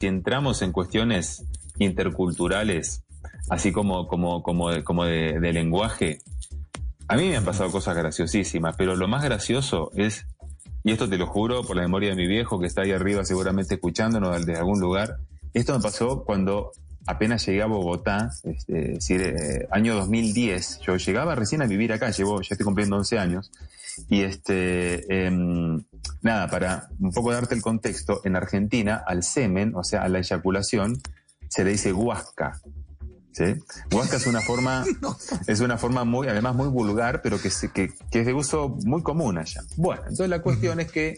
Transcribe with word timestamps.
Si 0.00 0.06
entramos 0.06 0.62
en 0.62 0.72
cuestiones 0.72 1.44
interculturales, 1.78 3.04
así 3.50 3.70
como, 3.70 4.06
como, 4.06 4.42
como, 4.42 4.70
de, 4.70 4.82
como 4.82 5.04
de, 5.04 5.38
de 5.38 5.52
lenguaje, 5.52 6.20
a 7.06 7.16
mí 7.16 7.28
me 7.28 7.36
han 7.36 7.44
pasado 7.44 7.70
cosas 7.70 7.94
graciosísimas, 7.98 8.76
pero 8.78 8.96
lo 8.96 9.08
más 9.08 9.22
gracioso 9.22 9.90
es, 9.94 10.24
y 10.84 10.92
esto 10.92 11.06
te 11.06 11.18
lo 11.18 11.26
juro 11.26 11.64
por 11.64 11.76
la 11.76 11.82
memoria 11.82 12.10
de 12.10 12.16
mi 12.16 12.26
viejo 12.26 12.58
que 12.58 12.66
está 12.66 12.80
ahí 12.80 12.92
arriba 12.92 13.26
seguramente 13.26 13.74
escuchándonos 13.74 14.38
desde 14.38 14.58
algún 14.58 14.80
lugar, 14.80 15.18
esto 15.52 15.76
me 15.76 15.82
pasó 15.82 16.24
cuando 16.24 16.72
apenas 17.06 17.44
llegué 17.44 17.60
a 17.60 17.66
Bogotá, 17.66 18.30
este, 18.44 18.92
es 18.92 19.06
decir, 19.06 19.20
eh, 19.20 19.68
año 19.70 19.94
2010, 19.96 20.80
yo 20.80 20.96
llegaba 20.96 21.34
recién 21.34 21.60
a 21.60 21.66
vivir 21.66 21.92
acá, 21.92 22.10
llevo, 22.10 22.40
ya 22.40 22.54
estoy 22.54 22.64
cumpliendo 22.64 22.96
11 22.96 23.18
años, 23.18 23.50
y 24.08 24.22
este, 24.22 25.26
em, 25.26 25.82
nada, 26.22 26.48
para 26.48 26.88
un 26.98 27.12
poco 27.12 27.32
darte 27.32 27.54
el 27.54 27.62
contexto, 27.62 28.20
en 28.24 28.36
Argentina 28.36 29.02
al 29.06 29.22
semen, 29.22 29.74
o 29.74 29.84
sea, 29.84 30.02
a 30.02 30.08
la 30.08 30.18
eyaculación, 30.18 31.00
se 31.48 31.64
le 31.64 31.70
dice 31.72 31.92
huasca. 31.92 32.60
¿sí? 33.32 33.54
Huasca 33.92 34.16
es 34.16 34.26
una 34.26 34.40
forma, 34.40 34.84
es 35.46 35.60
una 35.60 35.78
forma 35.78 36.04
muy, 36.04 36.28
además 36.28 36.54
muy 36.54 36.68
vulgar, 36.68 37.22
pero 37.22 37.40
que, 37.40 37.50
se- 37.50 37.70
que, 37.70 37.92
que 38.10 38.20
es 38.20 38.26
de 38.26 38.34
uso 38.34 38.68
muy 38.84 39.02
común 39.02 39.38
allá. 39.38 39.62
Bueno, 39.76 40.02
entonces 40.02 40.28
la 40.28 40.42
cuestión 40.42 40.80
es 40.80 40.90
que 40.92 41.16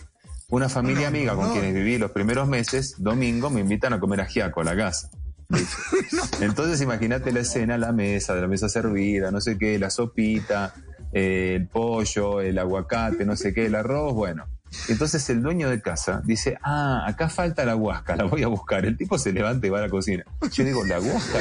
una 0.51 0.69
familia 0.69 1.09
amiga 1.09 1.35
con 1.35 1.51
quienes 1.53 1.73
viví 1.75 1.97
los 1.99 2.11
primeros 2.11 2.47
meses, 2.47 2.97
domingo, 2.99 3.49
me 3.51 3.61
invitan 3.61 3.93
a 3.95 4.01
comer 4.01 4.21
ajiaco 4.21 4.61
a 4.61 4.65
la 4.65 4.77
casa. 4.77 5.09
Entonces 6.41 6.81
imagínate 6.81 7.33
la 7.33 7.41
escena, 7.41 7.77
la 7.79 7.93
mesa, 7.93 8.35
de 8.35 8.41
la 8.43 8.49
mesa 8.49 8.69
servida, 8.69 9.31
no 9.31 9.41
sé 9.41 9.59
qué, 9.59 9.79
la 9.79 9.91
sopita, 9.91 10.75
eh, 11.13 11.55
el 11.57 11.69
pollo, 11.69 12.41
el 12.41 12.59
aguacate, 12.59 13.25
no 13.25 13.37
sé 13.37 13.53
qué, 13.53 13.67
el 13.67 13.75
arroz, 13.75 14.15
bueno. 14.15 14.47
Entonces 14.89 15.29
el 15.31 15.43
dueño 15.43 15.69
de 15.71 15.81
casa 15.81 16.23
dice, 16.25 16.59
ah, 16.63 17.05
acá 17.07 17.29
falta 17.29 17.65
la 17.65 17.77
huasca, 17.77 18.17
la 18.17 18.25
voy 18.25 18.43
a 18.43 18.49
buscar. 18.49 18.85
El 18.85 18.97
tipo 18.97 19.19
se 19.19 19.33
levanta 19.33 19.67
y 19.67 19.71
va 19.71 19.79
a 19.79 19.83
la 19.83 19.89
cocina. 19.89 20.25
Yo 20.51 20.65
digo, 20.65 20.85
¿la 20.85 21.01
huasca? 21.01 21.39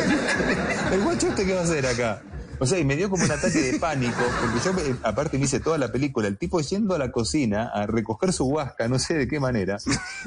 ¿El 0.91 1.01
guacho 1.01 1.27
este 1.29 1.45
qué 1.45 1.53
va 1.53 1.61
a 1.61 1.63
hacer 1.63 1.85
acá? 1.85 2.21
O 2.61 2.65
sea, 2.67 2.77
y 2.77 2.85
me 2.85 2.95
dio 2.95 3.09
como 3.09 3.23
un 3.23 3.31
ataque 3.31 3.59
de 3.59 3.79
pánico, 3.79 4.21
porque 4.39 4.59
yo, 4.63 4.91
eh, 4.91 4.95
aparte, 5.01 5.39
me 5.39 5.45
hice 5.45 5.59
toda 5.59 5.79
la 5.79 5.91
película, 5.91 6.27
el 6.27 6.37
tipo 6.37 6.61
yendo 6.61 6.93
a 6.93 6.99
la 6.99 7.11
cocina 7.11 7.71
a 7.73 7.87
recoger 7.87 8.31
su 8.33 8.45
huasca, 8.45 8.87
no 8.87 8.99
sé 8.99 9.15
de 9.15 9.27
qué 9.27 9.39
manera, 9.39 9.79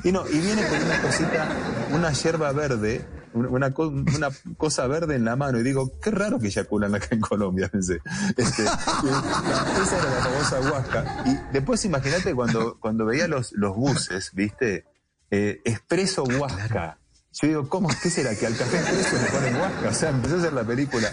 y 0.02 0.10
no, 0.10 0.26
y 0.26 0.40
viene 0.40 0.66
con 0.66 0.82
una 0.82 1.00
cosita, 1.00 1.48
una 1.92 2.12
yerba 2.12 2.50
verde, 2.50 3.06
una, 3.34 3.48
una 3.48 3.74
co- 3.74 3.88
una 3.88 4.30
cosa 4.56 4.86
verde 4.86 5.14
en 5.16 5.24
la 5.24 5.36
mano, 5.36 5.58
y 5.60 5.62
digo, 5.62 5.92
qué 6.00 6.10
raro 6.10 6.38
que 6.38 6.46
eyaculan 6.46 6.94
acá 6.94 7.08
en 7.10 7.20
Colombia, 7.20 7.68
pensé. 7.68 7.98
Este, 8.36 8.62
esa 8.64 9.98
era 9.98 10.10
la 10.10 10.24
famosa 10.24 10.60
huasca. 10.60 11.24
Y 11.26 11.52
después 11.52 11.84
imagínate 11.84 12.34
cuando, 12.34 12.78
cuando 12.80 13.04
veía 13.04 13.28
los, 13.28 13.52
los 13.52 13.76
buses, 13.76 14.30
¿viste? 14.34 14.84
Eh, 15.30 15.60
expreso 15.64 16.24
huasca. 16.24 16.98
Yo 17.40 17.48
digo, 17.48 17.68
¿cómo? 17.68 17.88
¿Qué 18.02 18.10
será? 18.10 18.34
Que 18.36 18.46
al 18.46 18.56
café 18.56 18.76
expreso 18.78 19.16
le 19.22 19.30
ponen 19.30 19.56
huasca. 19.56 19.88
O 19.88 19.94
sea, 19.94 20.10
empecé 20.10 20.34
a 20.36 20.38
hacer 20.38 20.52
la 20.52 20.62
película. 20.64 21.12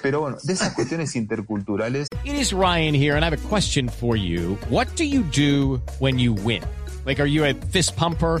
Pero 0.00 0.20
bueno, 0.20 0.36
de 0.42 0.52
esas 0.52 0.72
cuestiones 0.74 1.16
interculturales 1.16 2.06
It 2.24 2.34
is 2.34 2.52
Ryan 2.52 2.94
here, 2.94 3.16
and 3.16 3.24
I 3.24 3.28
have 3.28 3.34
a 3.34 3.48
question 3.48 3.88
for 3.88 4.16
you. 4.16 4.56
What 4.70 4.86
do 4.96 5.04
you 5.04 5.22
do 5.24 5.82
when 5.98 6.18
you 6.18 6.32
win? 6.34 6.62
Like, 7.04 7.20
are 7.20 7.28
you 7.28 7.44
a 7.44 7.52
fist 7.72 7.96
pumper? 7.96 8.40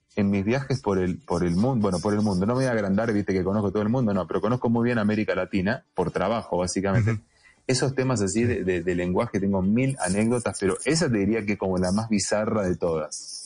En 0.15 0.29
mis 0.29 0.43
viajes 0.43 0.81
por 0.81 0.99
el, 0.99 1.17
por 1.19 1.43
el 1.45 1.55
mundo, 1.55 1.81
bueno, 1.83 1.99
por 1.99 2.13
el 2.13 2.21
mundo, 2.21 2.45
no 2.45 2.53
me 2.53 2.59
voy 2.61 2.65
a 2.65 2.71
agrandar, 2.71 3.11
viste 3.13 3.33
que 3.33 3.43
conozco 3.43 3.71
todo 3.71 3.81
el 3.83 3.89
mundo, 3.89 4.13
no, 4.13 4.27
pero 4.27 4.41
conozco 4.41 4.69
muy 4.69 4.83
bien 4.85 4.97
América 4.99 5.33
Latina, 5.35 5.85
por 5.95 6.11
trabajo, 6.11 6.57
básicamente. 6.57 7.19
Esos 7.67 7.95
temas 7.95 8.21
así 8.21 8.43
de, 8.43 8.63
de- 8.63 8.81
de 8.81 8.95
lenguaje, 8.95 9.39
tengo 9.39 9.61
mil 9.61 9.95
anécdotas, 10.01 10.57
pero 10.59 10.77
esa 10.83 11.09
te 11.09 11.17
diría 11.19 11.45
que 11.45 11.57
como 11.57 11.77
la 11.77 11.91
más 11.91 12.09
bizarra 12.09 12.63
de 12.63 12.75
todas. 12.75 13.37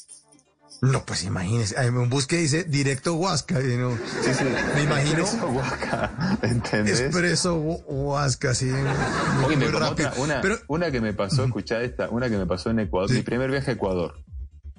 No, 0.82 1.06
pues 1.06 1.24
imagínese. 1.24 1.78
Hay 1.80 1.88
un 1.88 2.10
bus 2.10 2.28
que 2.28 2.38
dice 2.38 2.64
directo 2.66 3.14
Huasca. 3.16 3.62
y 3.62 3.78
no- 3.78 3.96
Sí, 4.24 4.34
sí. 4.34 4.44
Me 4.76 4.84
imagino. 4.84 5.20
Expreso 5.22 5.48
Huasca, 5.50 6.38
¿entendés? 6.42 7.00
Expreso 7.00 7.58
Hu- 7.58 7.84
Huasca, 7.88 8.54
sí. 8.54 8.66
muy- 8.66 9.46
Oye, 9.46 9.58
muy 9.58 9.68
rápido. 9.68 10.10
otra- 10.10 10.22
una, 10.22 10.42
Pero, 10.42 10.58
una 10.68 10.92
que 10.92 11.00
me 11.02 11.14
pasó, 11.14 11.46
escuchá 11.46 11.82
esta, 11.82 12.10
una 12.10 12.30
que 12.30 12.38
me 12.38 12.46
pasó 12.46 12.72
en 12.72 12.80
Ecuador, 12.80 13.10
Sí. 13.10 13.16
mi 13.18 13.22
primer 13.22 13.52
viaje 13.52 13.72
a 13.72 13.74
Ecuador, 13.76 14.22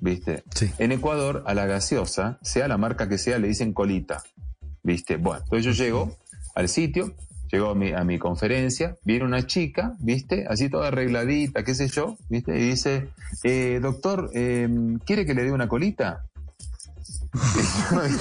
¿viste? 0.07 0.45
Sí. 0.55 0.71
En 0.79 0.93
Ecuador, 0.93 1.43
a 1.47 1.53
la 1.55 1.67
gaseosa, 1.67 2.39
sea 2.43 2.69
la 2.69 2.79
marca 2.79 3.09
que 3.09 3.19
sea, 3.19 3.39
le 3.39 3.49
dicen 3.49 3.73
colita, 3.73 4.23
¿viste? 4.85 5.17
Bueno, 5.17 5.43
entonces 5.43 5.65
yo 5.67 5.73
llego 5.85 6.17
al 6.55 6.69
sitio, 6.69 7.13
llego 7.51 7.71
a 7.71 7.75
mi, 7.75 7.93
a 7.93 8.05
mi 8.05 8.19
conferencia, 8.19 8.97
viene 9.05 9.25
una 9.25 9.47
chica, 9.47 9.95
¿viste? 9.99 10.47
Así 10.49 10.69
toda 10.71 10.89
arregladita, 10.89 11.65
qué 11.65 11.75
sé 11.75 11.89
yo, 11.89 12.17
¿viste? 12.29 12.57
Y 12.59 12.71
dice, 12.71 13.09
eh, 13.43 13.81
doctor, 13.83 14.31
eh, 14.35 14.69
¿quiere 15.05 15.27
que 15.27 15.35
le 15.35 15.43
dé 15.45 15.51
una 15.53 15.67
colita? 15.69 16.23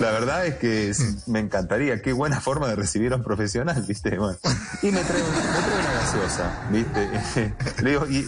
La 0.00 0.10
verdad 0.10 0.46
es 0.46 0.54
que 0.56 0.92
me 1.26 1.40
encantaría, 1.40 2.00
qué 2.02 2.12
buena 2.12 2.40
forma 2.40 2.68
de 2.68 2.76
recibir 2.76 3.12
a 3.12 3.16
un 3.16 3.22
profesional, 3.24 3.82
¿viste? 3.86 4.16
Bueno, 4.18 4.38
y 4.82 4.86
me 4.90 5.00
trae, 5.02 5.22
una- 5.22 5.36
me 5.36 5.42
trae 5.42 5.80
una 5.80 5.92
gaseosa, 5.92 6.68
¿viste? 6.70 7.52
Le 7.82 7.90
digo, 7.90 8.06
y, 8.08 8.24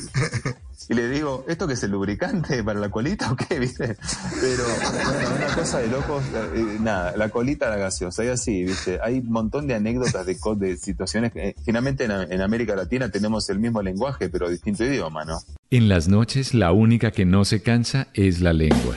y 0.91 0.95
le 0.95 1.09
digo, 1.09 1.45
¿esto 1.47 1.69
que 1.69 1.75
es 1.75 1.83
el 1.85 1.93
lubricante 1.93 2.65
para 2.65 2.81
la 2.81 2.89
colita 2.89 3.31
o 3.31 3.37
qué, 3.37 3.59
viste? 3.61 3.97
Pero, 4.41 4.65
bueno, 4.65 5.37
una 5.37 5.55
cosa 5.55 5.79
de 5.79 5.87
locos, 5.87 6.25
eh, 6.35 6.79
nada, 6.81 7.17
la 7.17 7.29
colita, 7.29 7.71
la 7.71 7.77
gaseosa, 7.77 8.25
y 8.25 8.29
así, 8.29 8.65
¿viste? 8.65 8.99
Hay 9.01 9.21
un 9.21 9.31
montón 9.31 9.69
de 9.69 9.75
anécdotas 9.75 10.27
de, 10.27 10.37
de 10.57 10.77
situaciones 10.77 11.33
que, 11.33 11.51
eh, 11.51 11.55
finalmente 11.65 12.07
en, 12.07 12.11
en 12.11 12.41
América 12.41 12.75
Latina 12.75 13.09
tenemos 13.09 13.49
el 13.51 13.61
mismo 13.61 13.81
lenguaje, 13.83 14.29
pero 14.31 14.51
distinto 14.51 14.85
idioma, 14.85 15.25
¿no? 15.25 15.39
En 15.71 15.89
las 15.89 16.09
noches 16.09 16.55
la 16.55 16.73
única 16.73 17.13
que 17.13 17.25
no 17.25 17.45
se 17.45 17.63
cansa 17.63 18.09
es 18.13 18.41
la 18.41 18.53
lengua. 18.53 18.97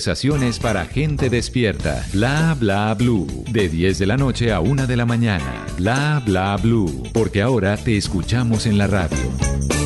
conversaciones 0.01 0.57
para 0.57 0.85
gente 0.85 1.29
despierta. 1.29 2.03
Bla 2.11 2.55
Bla 2.59 2.91
Blue. 2.95 3.27
De 3.51 3.69
10 3.69 3.99
de 3.99 4.07
la 4.07 4.17
noche 4.17 4.51
a 4.51 4.59
1 4.59 4.87
de 4.87 4.97
la 4.97 5.05
mañana. 5.05 5.63
Bla 5.77 6.23
Bla 6.25 6.57
Blue. 6.57 7.03
Porque 7.13 7.43
ahora 7.43 7.77
te 7.77 7.97
escuchamos 7.97 8.65
en 8.65 8.79
la 8.79 8.87
radio. 8.87 9.80